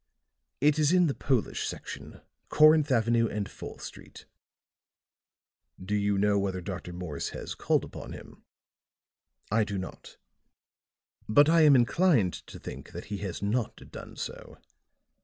[0.61, 2.21] "It is in the Polish section.
[2.49, 4.25] Corinth Avenue and Fourth Street."
[5.79, 6.91] "Do you know whether Dr.
[6.91, 8.43] Morse has called upon him?"
[9.51, 10.17] "I do not.
[11.29, 14.57] But I am inclined to think that he has not done so.